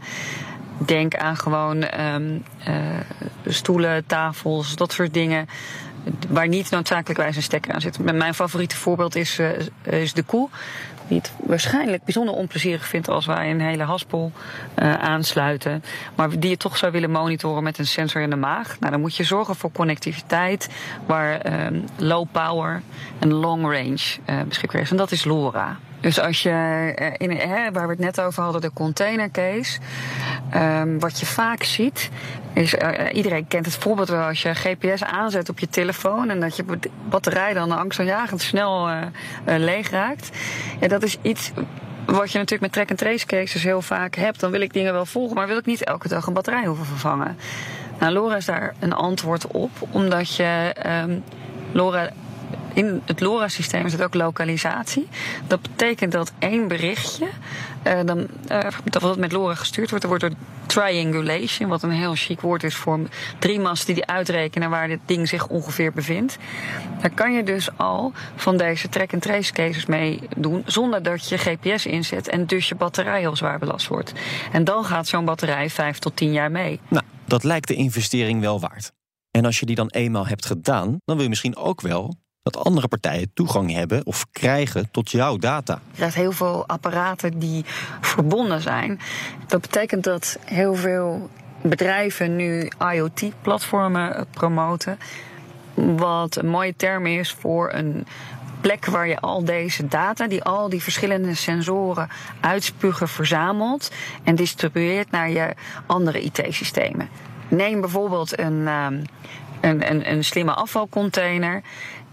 Denk 0.78 1.16
aan 1.16 1.38
gewoon 1.38 2.02
um, 2.02 2.44
stoelen, 3.46 4.06
tafels, 4.06 4.76
dat 4.76 4.92
soort 4.92 5.14
dingen 5.14 5.48
waar 6.28 6.48
niet 6.48 6.70
noodzakelijkwijs 6.70 7.36
een 7.36 7.44
stekker 7.44 7.74
aan 7.74 7.82
zit. 7.82 8.00
Mijn 8.00 8.34
favoriete 8.34 8.76
voorbeeld 8.76 9.16
is, 9.16 9.40
uh, 9.40 9.50
is 9.84 10.14
de 10.14 10.24
koe. 10.24 10.50
Die 11.08 11.18
het 11.18 11.32
waarschijnlijk 11.38 12.04
bijzonder 12.04 12.36
onplezierig 12.36 12.88
vindt 12.88 13.08
als 13.08 13.26
wij 13.26 13.52
een 13.52 13.62
hele 13.62 13.84
haspel 13.84 14.32
uh, 14.76 14.94
aansluiten. 14.94 15.84
Maar 16.16 16.40
die 16.40 16.50
je 16.50 16.58
toch 16.58 16.78
zou 16.78 16.92
willen 16.92 17.12
monitoren 17.12 17.64
met 17.64 17.78
een 17.78 17.88
sensor 17.88 18.22
in 18.22 18.30
de 18.30 18.36
maag. 18.36 18.80
Nou, 18.80 18.92
dan 18.92 19.02
moet 19.02 19.16
je 19.16 19.24
zorgen 19.24 19.56
voor 19.56 19.72
connectiviteit 19.72 20.70
waar 21.06 21.52
uh, 21.72 21.82
low 21.96 22.28
power 22.32 22.82
en 23.20 23.34
long 23.34 23.62
range 23.64 24.18
uh, 24.30 24.42
beschikbaar 24.48 24.82
is. 24.82 24.92
En 24.92 24.98
dat 24.98 25.12
is 25.12 25.26
LoRa. 25.26 25.78
Dus 26.02 26.20
als 26.20 26.44
je, 26.44 27.14
in, 27.18 27.32
hè, 27.32 27.72
waar 27.72 27.88
we 27.88 27.92
het 27.92 28.00
net 28.00 28.22
over 28.22 28.44
hadden, 28.44 28.62
de 28.62 28.72
containercase. 28.74 29.80
Um, 30.56 31.00
wat 31.00 31.20
je 31.20 31.26
vaak 31.26 31.64
ziet, 31.64 32.10
is, 32.54 32.74
uh, 32.74 32.90
iedereen 33.12 33.48
kent 33.48 33.66
het 33.66 33.76
voorbeeld 33.76 34.10
wel 34.10 34.24
als 34.24 34.42
je 34.42 34.54
GPS 34.54 35.04
aanzet 35.04 35.50
op 35.50 35.60
je 35.60 35.70
telefoon 35.70 36.30
en 36.30 36.40
dat 36.40 36.56
je 36.56 36.66
batterij 37.10 37.54
dan 37.54 37.72
angstaanjagend 37.72 38.42
snel 38.42 38.90
uh, 38.90 39.04
leeg 39.46 39.90
raakt. 39.90 40.30
Ja, 40.80 40.88
dat 40.88 41.04
is 41.04 41.18
iets 41.22 41.52
wat 42.06 42.32
je 42.32 42.38
natuurlijk 42.38 42.62
met 42.62 42.72
track 42.72 42.90
and 42.90 43.00
trace 43.00 43.26
cases 43.26 43.64
heel 43.64 43.82
vaak 43.82 44.16
hebt. 44.16 44.40
Dan 44.40 44.52
wil 44.52 44.62
ik 44.62 44.74
dingen 44.74 44.94
wel 44.94 45.06
volgen, 45.06 45.36
maar 45.36 45.48
wil 45.48 45.58
ik 45.58 45.66
niet 45.66 45.84
elke 45.84 46.08
dag 46.08 46.28
een 46.28 46.34
batterij 46.34 46.66
hoeven 46.66 46.86
vervangen. 46.86 47.38
Nou, 48.00 48.14
LoRa 48.14 48.36
is 48.36 48.46
daar 48.46 48.74
een 48.80 48.94
antwoord 48.94 49.48
op, 49.48 49.72
omdat 49.90 50.36
je 50.36 50.76
um, 51.04 51.24
LoRa 51.72 52.10
in 52.74 53.02
het 53.06 53.20
LoRa-systeem 53.20 53.90
zit 53.90 54.04
ook 54.04 54.14
lokalisatie. 54.14 55.08
Dat 55.48 55.62
betekent 55.62 56.12
dat 56.12 56.32
één 56.40 56.68
berichtje, 56.68 57.28
uh, 57.88 58.00
dan, 58.06 58.28
uh, 58.52 58.60
dat 58.84 59.02
wat 59.02 59.18
met 59.18 59.32
LoRa 59.32 59.56
gestuurd 59.56 59.90
wordt, 59.90 60.04
er 60.04 60.10
wordt 60.10 60.24
door 60.24 60.36
triangulation, 60.66 61.70
wat 61.70 61.84
een 61.84 61.92
heel 61.92 62.16
chic 62.16 62.42
woord 62.42 62.64
is 62.64 62.76
voor 62.76 63.00
drie 63.40 63.60
masten 63.60 63.94
die 63.94 64.06
uitrekenen 64.06 64.70
waar 64.70 64.88
dit 64.88 65.00
ding 65.06 65.28
zich 65.28 65.48
ongeveer 65.48 65.92
bevindt. 65.92 66.38
Daar 67.02 67.10
kan 67.10 67.34
je 67.34 67.44
dus 67.44 67.78
al 67.78 68.14
van 68.36 68.58
deze 68.58 68.90
track-and-trace 68.90 69.54
cases 69.54 69.86
mee 69.86 70.20
doen, 70.38 70.64
zonder 70.66 71.04
dat 71.04 71.30
je 71.30 71.38
GPS 71.38 71.86
inzet 71.86 72.28
en 72.28 72.46
dus 72.46 72.70
je 72.70 72.76
batterij 72.76 73.20
heel 73.20 73.36
zwaar 73.36 73.60
belast 73.60 73.88
wordt. 73.88 74.14
En 74.52 74.64
dan 74.64 74.86
gaat 74.86 75.08
zo'n 75.08 75.26
batterij 75.26 75.70
vijf 75.70 76.00
tot 76.00 76.16
tien 76.16 76.32
jaar 76.32 76.52
mee. 76.52 76.80
Nou, 76.88 77.04
dat 77.26 77.44
lijkt 77.44 77.68
de 77.68 77.76
investering 77.76 78.42
wel 78.42 78.60
waard. 78.60 78.92
En 79.32 79.46
als 79.46 79.60
je 79.60 79.66
die 79.66 79.76
dan 79.76 79.90
eenmaal 79.90 80.28
hebt 80.28 80.46
gedaan, 80.46 80.98
dan 81.06 81.16
wil 81.16 81.24
je 81.24 81.30
misschien 81.30 81.56
ook 81.56 81.82
wel 81.82 82.16
dat 82.44 82.58
andere 82.58 82.88
partijen 82.88 83.32
toegang 83.34 83.74
hebben 83.74 84.06
of 84.06 84.26
krijgen 84.32 84.92
tot 84.92 85.12
jouw 85.12 85.38
data. 85.38 85.74
Er 85.74 85.98
zijn 85.98 86.12
heel 86.12 86.32
veel 86.32 86.68
apparaten 86.68 87.40
die 87.40 87.66
verbonden 88.02 88.62
zijn. 88.62 89.00
Dat 89.48 89.62
betekent 89.62 90.04
dat 90.04 90.40
heel 90.46 90.76
veel 90.76 91.30
bedrijven 91.62 92.36
nu 92.36 92.70
IoT-platformen 92.94 94.26
promoten. 94.32 94.98
Wat 95.74 96.36
een 96.36 96.48
mooie 96.50 96.76
term 96.76 97.06
is 97.06 97.32
voor 97.40 97.74
een 97.74 98.08
plek 98.62 98.86
waar 98.86 99.08
je 99.08 99.20
al 99.20 99.44
deze 99.44 99.88
data, 99.88 100.28
die 100.28 100.44
al 100.44 100.70
die 100.70 100.84
verschillende 100.84 101.34
sensoren 101.34 102.10
uitspugen, 102.40 103.08
verzamelt 103.08 103.92
en 104.24 104.36
distribueert 104.36 105.12
naar 105.12 105.30
je 105.30 105.54
andere 105.86 106.22
IT-systemen. 106.22 107.10
Neem 107.48 107.82
bijvoorbeeld 107.82 108.36
ehm, 108.36 108.68
een, 108.68 109.92
een, 109.92 110.12
een 110.12 110.24
slimme 110.24 110.54
afvalcontainer 110.54 111.62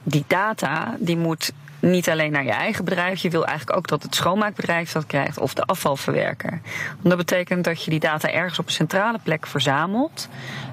die 0.08 0.24
data 0.26 0.96
die 0.98 1.16
moet 1.16 1.52
niet 1.80 2.08
alleen 2.08 2.32
naar 2.32 2.44
je 2.44 2.50
eigen 2.50 2.84
bedrijf. 2.84 3.22
Je 3.22 3.30
wil 3.30 3.46
eigenlijk 3.46 3.78
ook 3.78 3.88
dat 3.88 4.02
het 4.02 4.14
schoonmaakbedrijf 4.14 4.92
dat 4.92 5.06
krijgt 5.06 5.38
of 5.38 5.54
de 5.54 5.62
afvalverwerker. 5.62 6.60
Want 6.90 7.08
dat 7.08 7.16
betekent 7.16 7.64
dat 7.64 7.84
je 7.84 7.90
die 7.90 8.00
data 8.00 8.30
ergens 8.30 8.58
op 8.58 8.66
een 8.66 8.72
centrale 8.72 9.18
plek 9.22 9.46
verzamelt. 9.46 10.28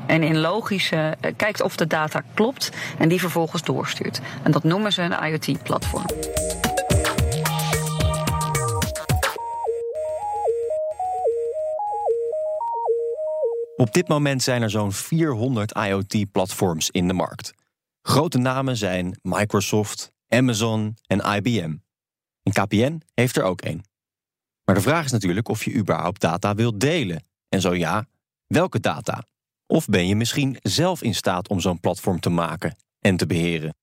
En 0.06 0.24
in 0.24 0.38
logische 0.38 1.16
eh, 1.20 1.32
kijkt 1.38 1.62
of 1.62 1.76
de 1.76 1.88
data 1.88 2.22
klopt 2.34 2.72
en 2.98 3.10
die 3.10 3.20
vervolgens 3.20 3.64
doorstuurt. 3.64 4.22
En 4.44 4.52
dat 4.52 4.64
noemen 4.64 4.94
ze 4.94 5.02
een 5.02 5.26
IoT-platform. 5.26 6.06
Op 13.76 13.94
dit 13.94 14.08
moment 14.08 14.44
zijn 14.44 14.62
er 14.62 14.70
zo'n 14.70 14.92
400 14.92 15.72
IoT-platforms 15.72 16.90
in 16.90 17.08
de 17.08 17.14
markt. 17.14 17.54
Grote 18.06 18.38
namen 18.38 18.78
zijn 18.78 19.20
Microsoft, 19.22 20.12
Amazon 20.28 20.98
en 21.08 21.20
IBM. 21.20 21.76
En 22.44 22.52
KPN 22.52 23.02
heeft 23.14 23.38
er 23.38 23.44
ook 23.44 23.62
één. 23.62 23.84
Maar 24.66 24.76
de 24.76 24.82
vraag 24.82 25.06
is 25.06 25.12
natuurlijk 25.12 25.50
of 25.50 25.64
je 25.64 25.74
überhaupt 25.74 26.22
data 26.22 26.56
wilt 26.56 26.80
delen. 26.80 27.24
En 27.50 27.62
zo 27.62 27.76
ja, 27.76 28.06
welke 28.48 28.80
data? 28.80 29.24
Of 29.68 29.86
ben 29.86 30.08
je 30.08 30.16
misschien 30.16 30.58
zelf 30.62 31.02
in 31.02 31.16
staat 31.16 31.48
om 31.48 31.60
zo'n 31.60 31.80
platform 31.80 32.20
te 32.20 32.30
maken 32.30 32.76
en 33.00 33.18
te 33.18 33.26
beheren? 33.26 33.76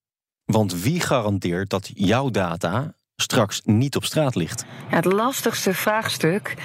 Want 0.45 0.83
wie 0.83 1.01
garandeert 1.01 1.71
dat 1.71 1.91
jouw 1.95 2.31
data 2.31 2.95
straks 3.17 3.61
niet 3.65 3.97
op 3.97 4.05
straat 4.05 4.35
ligt? 4.35 4.65
Het 4.87 5.05
lastigste 5.05 5.75
vraagstuk, 5.75 6.57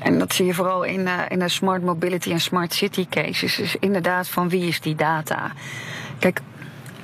en 0.00 0.18
dat 0.18 0.32
zie 0.32 0.46
je 0.46 0.54
vooral 0.54 0.82
in, 0.82 1.00
uh, 1.00 1.22
in 1.28 1.38
de 1.38 1.48
smart 1.48 1.82
mobility 1.82 2.30
en 2.30 2.40
smart 2.40 2.72
city 2.72 3.06
cases, 3.08 3.58
is 3.58 3.76
inderdaad 3.76 4.28
van 4.28 4.48
wie 4.48 4.66
is 4.66 4.80
die 4.80 4.94
data? 4.94 5.52
Kijk, 6.18 6.42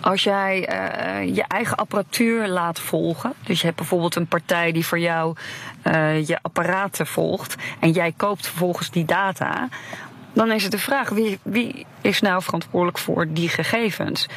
als 0.07 0.23
jij 0.23 0.69
uh, 0.69 1.35
je 1.35 1.45
eigen 1.49 1.77
apparatuur 1.77 2.49
laat 2.49 2.81
volgen, 2.81 3.33
dus 3.45 3.59
je 3.59 3.65
hebt 3.65 3.79
bijvoorbeeld 3.79 4.15
een 4.15 4.27
partij 4.27 4.73
die 4.73 4.87
voor 4.87 4.99
jou 4.99 5.37
uh, 5.85 6.27
je 6.27 6.39
apparaten 6.43 7.07
volgt 7.07 7.55
en 7.81 7.91
jij 7.91 8.13
koopt 8.17 8.47
vervolgens 8.47 8.91
die 8.91 9.05
data, 9.05 9.69
dan 10.33 10.51
is 10.51 10.63
het 10.63 10.73
de 10.73 10.79
vraag 10.79 11.09
wie, 11.09 11.39
wie 11.43 11.87
is 12.01 12.21
nou 12.21 12.43
verantwoordelijk 12.43 12.99
voor 12.99 13.27
die 13.29 13.49
gegevens? 13.49 14.29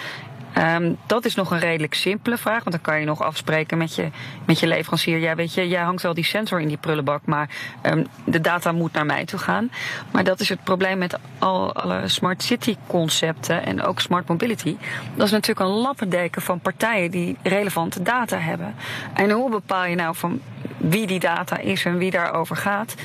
Um, 0.57 0.97
dat 1.07 1.25
is 1.25 1.35
nog 1.35 1.51
een 1.51 1.59
redelijk 1.59 1.93
simpele 1.93 2.37
vraag, 2.37 2.63
want 2.63 2.71
dan 2.71 2.81
kan 2.81 2.99
je 2.99 3.05
nog 3.05 3.21
afspreken 3.21 3.77
met 3.77 3.95
je, 3.95 4.09
met 4.45 4.59
je 4.59 4.67
leverancier. 4.67 5.17
Ja, 5.17 5.35
weet 5.35 5.53
je, 5.53 5.67
jij 5.67 5.81
hangt 5.81 6.01
wel 6.01 6.13
die 6.13 6.23
sensor 6.23 6.61
in 6.61 6.67
die 6.67 6.77
prullenbak, 6.77 7.25
maar 7.25 7.49
um, 7.83 8.07
de 8.23 8.41
data 8.41 8.71
moet 8.71 8.93
naar 8.93 9.05
mij 9.05 9.25
toe 9.25 9.39
gaan. 9.39 9.71
Maar 10.11 10.23
dat 10.23 10.39
is 10.39 10.49
het 10.49 10.63
probleem 10.63 10.97
met 10.97 11.17
al, 11.37 11.73
alle 11.73 12.07
smart 12.07 12.43
city 12.43 12.75
concepten 12.87 13.65
en 13.65 13.81
ook 13.81 13.99
smart 13.99 14.27
mobility. 14.27 14.77
Dat 15.15 15.25
is 15.25 15.31
natuurlijk 15.31 15.59
een 15.69 15.75
lappendeken 15.75 16.41
van 16.41 16.59
partijen 16.59 17.11
die 17.11 17.37
relevante 17.43 18.01
data 18.01 18.37
hebben. 18.37 18.75
En 19.13 19.31
hoe 19.31 19.49
bepaal 19.49 19.85
je 19.85 19.95
nou 19.95 20.15
van 20.15 20.41
wie 20.77 21.07
die 21.07 21.19
data 21.19 21.57
is 21.57 21.85
en 21.85 21.97
wie 21.97 22.11
daarover 22.11 22.55
gaat? 22.55 22.95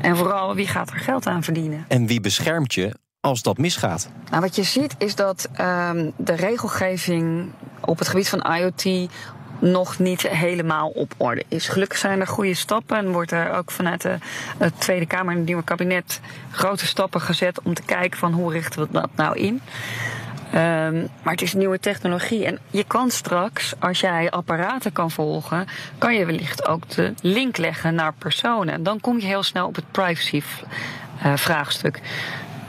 En 0.00 0.16
vooral 0.16 0.54
wie 0.54 0.66
gaat 0.66 0.90
er 0.90 0.98
geld 0.98 1.26
aan 1.26 1.42
verdienen? 1.42 1.84
En 1.88 2.06
wie 2.06 2.20
beschermt 2.20 2.74
je 2.74 2.94
als 3.20 3.42
dat 3.42 3.58
misgaat? 3.58 4.08
Nou, 4.30 4.42
wat 4.42 4.56
je 4.56 4.62
ziet 4.62 4.94
is 4.98 5.14
dat 5.14 5.48
um, 5.60 6.12
de 6.16 6.34
regelgeving 6.34 7.50
op 7.80 7.98
het 7.98 8.08
gebied 8.08 8.28
van 8.28 8.54
IoT 8.56 9.10
nog 9.60 9.98
niet 9.98 10.22
helemaal 10.22 10.88
op 10.88 11.14
orde 11.16 11.44
is. 11.48 11.68
Gelukkig 11.68 11.98
zijn 11.98 12.20
er 12.20 12.26
goede 12.26 12.54
stappen 12.54 12.96
en 12.96 13.12
wordt 13.12 13.30
er 13.30 13.52
ook 13.52 13.70
vanuit 13.70 14.02
de, 14.02 14.18
de 14.58 14.72
Tweede 14.78 15.06
Kamer 15.06 15.30
en 15.30 15.36
het 15.36 15.46
nieuwe 15.46 15.64
kabinet 15.64 16.20
grote 16.50 16.86
stappen 16.86 17.20
gezet 17.20 17.62
om 17.62 17.74
te 17.74 17.82
kijken 17.82 18.18
van 18.18 18.32
hoe 18.32 18.52
richten 18.52 18.80
we 18.80 18.88
dat 18.90 19.10
nou 19.14 19.36
in. 19.36 19.60
Um, 20.54 21.08
maar 21.22 21.32
het 21.32 21.42
is 21.42 21.54
nieuwe 21.54 21.80
technologie. 21.80 22.44
En 22.44 22.58
je 22.70 22.84
kan 22.84 23.10
straks, 23.10 23.74
als 23.78 24.00
jij 24.00 24.30
apparaten 24.30 24.92
kan 24.92 25.10
volgen, 25.10 25.66
kan 25.98 26.14
je 26.14 26.24
wellicht 26.24 26.66
ook 26.66 26.88
de 26.88 27.14
link 27.22 27.56
leggen 27.56 27.94
naar 27.94 28.12
personen. 28.12 28.74
En 28.74 28.82
dan 28.82 29.00
kom 29.00 29.20
je 29.20 29.26
heel 29.26 29.42
snel 29.42 29.66
op 29.66 29.74
het 29.74 29.90
privacy 29.90 30.42
uh, 31.24 31.36
vraagstuk. 31.36 32.00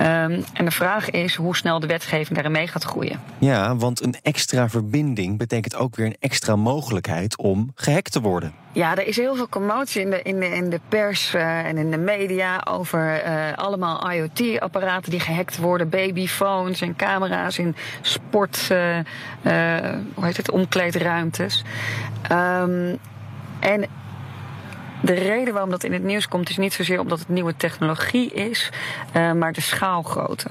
Um, 0.02 0.44
en 0.54 0.66
de 0.66 0.72
vraag 0.72 1.10
is 1.10 1.36
hoe 1.36 1.56
snel 1.56 1.80
de 1.80 1.88
wetgeving 1.88 2.30
daarin 2.30 2.52
mee 2.52 2.68
gaat 2.68 2.84
groeien. 2.84 3.20
Ja, 3.38 3.76
want 3.76 4.04
een 4.04 4.16
extra 4.22 4.70
verbinding 4.70 5.38
betekent 5.38 5.76
ook 5.76 5.96
weer 5.96 6.06
een 6.06 6.16
extra 6.20 6.56
mogelijkheid 6.56 7.38
om 7.38 7.72
gehackt 7.76 8.12
te 8.12 8.22
worden. 8.22 8.54
Ja, 8.72 8.92
er 8.96 9.08
is 9.08 9.16
heel 9.16 9.36
veel 9.36 9.50
commotie 9.50 10.02
in 10.02 10.10
de, 10.10 10.22
in 10.22 10.40
de, 10.40 10.56
in 10.56 10.70
de 10.70 10.80
pers 10.90 11.34
uh, 11.36 11.66
en 11.66 11.78
in 11.78 11.92
de 11.92 11.98
media 11.98 12.62
over 12.70 13.26
uh, 13.26 13.54
allemaal 13.56 14.12
IoT-apparaten 14.12 15.12
die 15.12 15.20
gehackt 15.20 15.58
worden, 15.58 15.90
babyphones 15.90 16.82
en 16.82 16.96
camera's 16.96 17.58
in 17.58 17.76
sport, 18.02 18.70
uh, 18.72 18.98
hoe 20.14 20.26
heet 20.26 20.38
het, 20.38 20.52
omkleedruimtes. 20.52 21.64
Um, 22.32 22.98
en 23.60 23.86
de 25.02 25.14
reden 25.14 25.54
waarom 25.54 25.72
dat 25.72 25.84
in 25.84 25.94
het 25.94 26.04
nieuws 26.04 26.28
komt 26.28 26.50
is 26.50 26.58
niet 26.58 26.74
zozeer 26.74 27.00
omdat 27.00 27.20
het 27.20 27.30
nieuwe 27.30 27.56
technologie 27.56 28.32
is, 28.32 28.70
uh, 29.16 29.32
maar 29.32 29.54
de 29.54 29.62
schaalgrootte. 29.62 30.48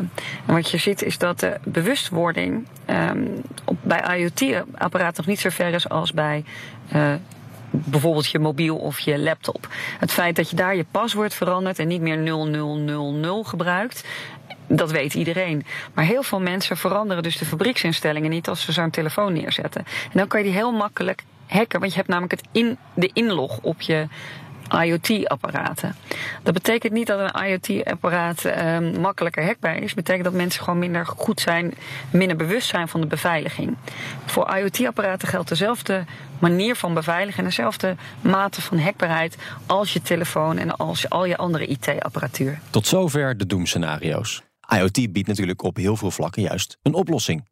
En 0.47 0.55
wat 0.55 0.71
je 0.71 0.79
ziet 0.79 1.03
is 1.03 1.19
dat 1.19 1.41
de 1.41 1.57
bewustwording 1.65 2.67
um, 2.91 3.43
op, 3.65 3.77
bij 3.83 4.19
IoT-apparaten 4.19 5.17
nog 5.17 5.27
niet 5.27 5.41
zo 5.41 5.49
ver 5.49 5.75
is 5.75 5.89
als 5.89 6.13
bij 6.13 6.45
uh, 6.95 7.13
bijvoorbeeld 7.71 8.31
je 8.31 8.39
mobiel 8.39 8.77
of 8.77 8.99
je 8.99 9.19
laptop. 9.19 9.69
Het 9.99 10.13
feit 10.13 10.37
dat 10.37 10.51
je 10.51 10.57
daar 10.57 10.77
je 10.77 10.85
paswoord 10.91 11.35
verandert 11.35 11.79
en 11.79 11.89
niet 11.89 12.01
meer 12.01 12.19
0000 12.19 13.47
gebruikt, 13.47 14.05
dat 14.69 14.91
weet 14.91 15.15
iedereen. 15.15 15.67
Maar 15.95 16.05
heel 16.05 16.23
veel 16.23 16.41
mensen 16.41 16.77
veranderen 16.77 17.23
dus 17.23 17.39
de 17.39 17.45
fabrieksinstellingen 17.45 18.31
niet 18.31 18.49
als 18.49 18.65
ze 18.65 18.73
zo'n 18.73 18.91
telefoon 18.91 19.33
neerzetten. 19.33 19.85
En 19.85 20.19
dan 20.19 20.27
kan 20.27 20.41
je 20.41 20.47
die 20.47 20.55
heel 20.55 20.73
makkelijk 20.73 21.25
hacken, 21.47 21.81
want 21.81 21.91
je 21.91 21.99
hebt 21.99 22.11
namelijk 22.11 22.41
het 22.41 22.49
in, 22.53 22.79
de 22.95 23.11
inlog 23.13 23.59
op 23.63 23.81
je 23.81 24.07
IoT-apparaten. 24.71 25.97
Dat 26.43 26.55
betekent 26.55 26.93
niet 26.93 27.07
dat 27.07 27.19
een 27.21 27.45
IoT-apparaat 27.45 28.45
um, 28.45 29.01
makkelijker 29.01 29.45
hackbaar 29.45 29.77
is. 29.77 29.87
Dat 29.87 29.95
betekent 29.95 30.25
dat 30.25 30.33
mensen 30.33 30.65
gewoon 30.65 30.79
minder 30.79 31.07
goed 31.07 31.41
zijn, 31.41 31.75
minder 32.11 32.37
bewust 32.37 32.69
zijn 32.69 32.89
van 32.89 33.01
de 33.01 33.07
beveiliging. 33.07 33.77
Voor 34.27 34.57
IoT-apparaten 34.57 35.29
geldt 35.29 35.49
dezelfde 35.49 36.05
manier 36.39 36.77
van 36.77 36.95
beveiligen 36.95 37.39
en 37.39 37.45
dezelfde 37.45 37.97
mate 38.21 38.63
van 38.63 38.79
hackbaarheid 38.79 39.37
als 39.67 39.93
je 39.93 40.03
telefoon 40.03 40.59
en 40.59 40.77
als 40.77 41.11
al 41.11 41.25
je 41.25 41.37
andere 41.37 41.67
IT-apparatuur. 41.67 42.59
Tot 42.71 42.87
zover 42.87 43.37
de 43.37 43.47
doemscenario's. 43.47 44.43
IoT 44.77 45.13
biedt 45.13 45.27
natuurlijk 45.29 45.63
op 45.63 45.77
heel 45.77 45.97
veel 45.97 46.11
vlakken 46.11 46.43
juist 46.43 46.79
een 46.83 46.95
oplossing. 46.95 47.49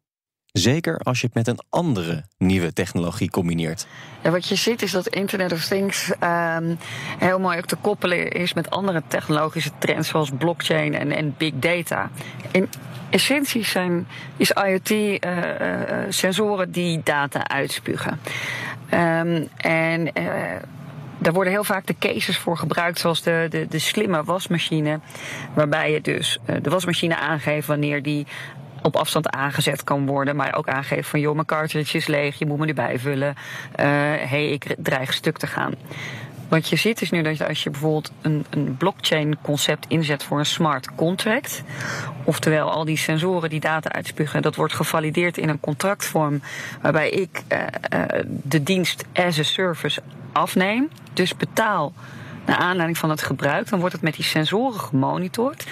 Zeker 0.51 0.97
als 0.97 1.21
je 1.21 1.25
het 1.25 1.35
met 1.35 1.47
een 1.47 1.59
andere 1.69 2.23
nieuwe 2.37 2.73
technologie 2.73 3.29
combineert. 3.29 3.87
Wat 4.21 4.47
je 4.47 4.55
ziet 4.55 4.81
is 4.81 4.91
dat 4.91 5.07
Internet 5.07 5.51
of 5.51 5.65
Things 5.65 6.11
um, 6.23 6.77
heel 7.17 7.39
mooi 7.39 7.57
ook 7.57 7.65
te 7.65 7.75
koppelen 7.75 8.31
is 8.31 8.53
met 8.53 8.69
andere 8.69 9.03
technologische 9.07 9.71
trends 9.77 10.09
zoals 10.09 10.31
blockchain 10.37 10.93
en, 10.93 11.11
en 11.11 11.35
big 11.37 11.53
data. 11.55 12.09
In 12.51 12.69
essentie 13.09 13.65
zijn, 13.65 14.07
is 14.37 14.51
IoT 14.51 14.89
uh, 14.89 15.09
uh, 15.09 16.05
sensoren 16.09 16.71
die 16.71 17.01
data 17.03 17.47
uitspugen. 17.47 18.19
Um, 18.93 19.47
en 19.57 20.11
daar 21.17 21.33
worden 21.33 21.53
heel 21.53 21.63
vaak 21.63 21.85
de 21.85 21.95
cases 21.99 22.37
voor 22.37 22.57
gebruikt, 22.57 22.99
zoals 22.99 23.21
de, 23.21 23.47
de, 23.49 23.67
de 23.69 23.79
slimme 23.79 24.23
wasmachine. 24.23 24.99
Waarbij 25.53 25.91
je 25.91 26.01
dus 26.01 26.39
de 26.61 26.69
wasmachine 26.69 27.15
aangeeft 27.15 27.67
wanneer 27.67 28.03
die 28.03 28.25
op 28.81 28.95
afstand 28.95 29.29
aangezet 29.29 29.83
kan 29.83 30.05
worden. 30.05 30.35
Maar 30.35 30.55
ook 30.55 30.67
aangeeft 30.67 31.09
van 31.09 31.19
joh, 31.19 31.33
mijn 31.33 31.45
cartridge 31.45 31.97
is 31.97 32.07
leeg, 32.07 32.39
je 32.39 32.45
moet 32.45 32.57
me 32.57 32.65
nu 32.65 32.73
bijvullen. 32.73 33.35
Hé, 33.75 34.13
uh, 34.23 34.29
hey, 34.29 34.49
ik 34.49 34.75
dreig 34.77 35.13
stuk 35.13 35.37
te 35.37 35.47
gaan. 35.47 35.73
Wat 36.47 36.69
je 36.69 36.75
ziet 36.75 37.01
is 37.01 37.11
nu 37.11 37.21
dat 37.21 37.47
als 37.47 37.63
je 37.63 37.69
bijvoorbeeld 37.69 38.11
een, 38.21 38.45
een 38.49 38.77
blockchain 38.77 39.37
concept 39.41 39.85
inzet 39.87 40.23
voor 40.23 40.39
een 40.39 40.45
smart 40.45 40.95
contract, 40.95 41.63
oftewel 42.23 42.71
al 42.71 42.85
die 42.85 42.97
sensoren 42.97 43.49
die 43.49 43.59
data 43.59 43.91
uitspugen, 43.91 44.41
dat 44.41 44.55
wordt 44.55 44.73
gevalideerd 44.73 45.37
in 45.37 45.49
een 45.49 45.59
contractvorm 45.59 46.41
waarbij 46.81 47.09
ik 47.09 47.43
uh, 47.53 47.59
de 48.43 48.63
dienst 48.63 49.05
as 49.13 49.39
a 49.39 49.43
service 49.43 50.01
afneem, 50.37 50.89
dus 51.13 51.35
betaal 51.35 51.93
naar 52.47 52.57
aanleiding 52.57 52.97
van 52.97 53.09
het 53.09 53.21
gebruik. 53.21 53.69
Dan 53.69 53.79
wordt 53.79 53.93
het 53.93 54.03
met 54.03 54.15
die 54.15 54.25
sensoren 54.25 54.79
gemonitord. 54.79 55.65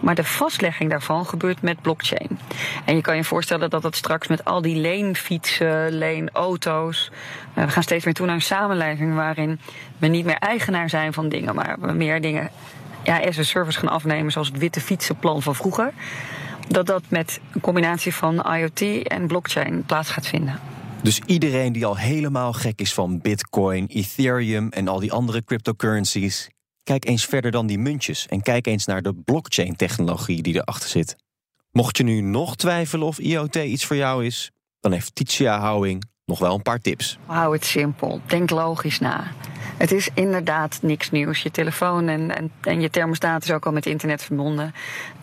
Maar 0.00 0.14
de 0.14 0.24
vastlegging 0.24 0.90
daarvan 0.90 1.26
gebeurt 1.26 1.62
met 1.62 1.82
blockchain. 1.82 2.38
En 2.84 2.96
je 2.96 3.00
kan 3.00 3.16
je 3.16 3.24
voorstellen 3.24 3.70
dat 3.70 3.82
dat 3.82 3.96
straks 3.96 4.28
met 4.28 4.44
al 4.44 4.62
die 4.62 4.76
leenfietsen, 4.76 5.92
leenauto's. 5.92 7.10
Uh, 7.54 7.64
we 7.64 7.70
gaan 7.70 7.82
steeds 7.82 8.04
meer 8.04 8.14
toe 8.14 8.26
naar 8.26 8.34
een 8.34 8.42
samenleving 8.42 9.14
waarin 9.14 9.60
we 9.98 10.06
niet 10.06 10.24
meer 10.24 10.38
eigenaar 10.38 10.88
zijn 10.88 11.12
van 11.12 11.28
dingen, 11.28 11.54
maar 11.54 11.76
we 11.80 11.92
meer 11.92 12.20
dingen 12.20 12.50
ja, 13.02 13.20
as 13.20 13.38
a 13.38 13.42
service 13.42 13.78
gaan 13.78 13.88
afnemen, 13.88 14.32
zoals 14.32 14.48
het 14.48 14.58
witte 14.58 14.80
fietsenplan 14.80 15.42
van 15.42 15.54
vroeger. 15.54 15.92
Dat 16.68 16.86
dat 16.86 17.02
met 17.08 17.40
een 17.52 17.60
combinatie 17.60 18.14
van 18.14 18.54
IoT 18.54 18.80
en 19.02 19.26
blockchain 19.26 19.84
plaats 19.86 20.10
gaat 20.10 20.26
vinden. 20.26 20.60
Dus 21.02 21.20
iedereen 21.26 21.72
die 21.72 21.86
al 21.86 21.96
helemaal 21.96 22.52
gek 22.52 22.80
is 22.80 22.94
van 22.94 23.20
Bitcoin, 23.20 23.86
Ethereum 23.86 24.68
en 24.68 24.88
al 24.88 25.00
die 25.00 25.12
andere 25.12 25.44
cryptocurrencies, 25.44 26.48
kijk 26.82 27.04
eens 27.04 27.24
verder 27.24 27.50
dan 27.50 27.66
die 27.66 27.78
muntjes 27.78 28.26
en 28.26 28.42
kijk 28.42 28.66
eens 28.66 28.86
naar 28.86 29.02
de 29.02 29.14
blockchain-technologie 29.14 30.42
die 30.42 30.54
erachter 30.54 30.88
zit. 30.88 31.16
Mocht 31.70 31.96
je 31.96 32.02
nu 32.02 32.20
nog 32.20 32.56
twijfelen 32.56 33.06
of 33.06 33.18
IoT 33.18 33.56
iets 33.56 33.84
voor 33.84 33.96
jou 33.96 34.24
is, 34.24 34.50
dan 34.80 34.92
heeft 34.92 35.14
Titia 35.14 35.58
Houwing 35.58 36.04
nog 36.24 36.38
wel 36.38 36.54
een 36.54 36.62
paar 36.62 36.78
tips. 36.78 37.18
Hou 37.26 37.52
het 37.52 37.64
simpel. 37.64 38.20
Denk 38.26 38.50
logisch 38.50 38.98
na. 38.98 39.32
Het 39.76 39.92
is 39.92 40.08
inderdaad 40.14 40.78
niks 40.82 41.10
nieuws. 41.10 41.42
Je 41.42 41.50
telefoon 41.50 42.08
en, 42.08 42.50
en, 42.60 42.80
je 42.80 42.90
thermostaat 42.90 43.44
is 43.44 43.50
ook 43.50 43.66
al 43.66 43.72
met 43.72 43.86
internet 43.86 44.22
verbonden. 44.22 44.74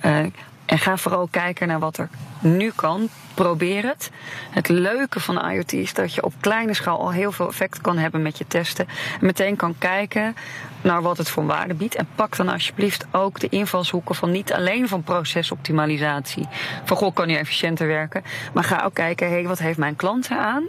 Uh, 0.05 0.25
en 0.69 0.79
ga 0.79 0.97
vooral 0.97 1.27
kijken 1.31 1.67
naar 1.67 1.79
wat 1.79 1.97
er 1.97 2.09
nu 2.39 2.71
kan. 2.75 3.09
Probeer 3.33 3.83
het. 3.83 4.11
Het 4.49 4.67
leuke 4.67 5.19
van 5.19 5.51
IoT 5.51 5.73
is 5.73 5.93
dat 5.93 6.13
je 6.13 6.23
op 6.23 6.33
kleine 6.39 6.73
schaal 6.73 6.99
al 6.99 7.11
heel 7.11 7.31
veel 7.31 7.47
effect 7.47 7.81
kan 7.81 7.97
hebben 7.97 8.21
met 8.21 8.37
je 8.37 8.47
testen. 8.47 8.87
En 9.19 9.25
meteen 9.25 9.55
kan 9.55 9.75
kijken 9.77 10.35
naar 10.81 11.01
wat 11.01 11.17
het 11.17 11.29
voor 11.29 11.45
waarde 11.45 11.73
biedt. 11.73 11.95
En 11.95 12.07
pak 12.15 12.35
dan 12.35 12.49
alsjeblieft 12.49 13.05
ook 13.11 13.39
de 13.39 13.49
invalshoeken 13.49 14.15
van 14.15 14.31
niet 14.31 14.53
alleen 14.53 14.87
van 14.87 15.03
procesoptimalisatie. 15.03 16.47
Van 16.85 16.97
goh, 16.97 17.13
kan 17.13 17.29
je 17.29 17.37
efficiënter 17.37 17.87
werken. 17.87 18.23
Maar 18.53 18.63
ga 18.63 18.83
ook 18.85 18.93
kijken, 18.93 19.29
hé, 19.29 19.43
wat 19.43 19.59
heeft 19.59 19.77
mijn 19.77 19.95
klant 19.95 20.29
eraan? 20.29 20.63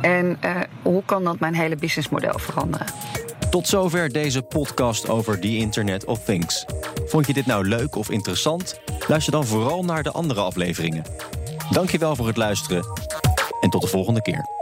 En 0.00 0.38
uh, 0.44 0.60
hoe 0.82 1.02
kan 1.04 1.24
dat 1.24 1.40
mijn 1.40 1.54
hele 1.54 1.76
businessmodel 1.76 2.38
veranderen? 2.38 2.86
Tot 3.50 3.68
zover 3.68 4.12
deze 4.12 4.42
podcast 4.42 5.08
over 5.08 5.40
the 5.40 5.56
Internet 5.56 6.04
of 6.04 6.24
Things. 6.24 6.66
Vond 7.12 7.26
je 7.26 7.32
dit 7.32 7.46
nou 7.46 7.68
leuk 7.68 7.96
of 7.96 8.10
interessant? 8.10 8.80
Luister 9.08 9.32
dan 9.32 9.46
vooral 9.46 9.84
naar 9.84 10.02
de 10.02 10.10
andere 10.10 10.40
afleveringen. 10.40 11.04
Dankjewel 11.70 12.16
voor 12.16 12.26
het 12.26 12.36
luisteren 12.36 12.84
en 13.60 13.70
tot 13.70 13.80
de 13.80 13.88
volgende 13.88 14.22
keer. 14.22 14.61